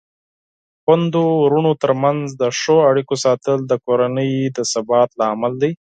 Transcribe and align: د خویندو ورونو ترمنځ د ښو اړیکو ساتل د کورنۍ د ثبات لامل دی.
د 0.03 0.03
خویندو 0.83 1.23
ورونو 1.43 1.71
ترمنځ 1.83 2.23
د 2.41 2.43
ښو 2.59 2.75
اړیکو 2.89 3.15
ساتل 3.25 3.59
د 3.65 3.73
کورنۍ 3.85 4.31
د 4.55 4.57
ثبات 4.71 5.09
لامل 5.19 5.53
دی. 5.61 5.71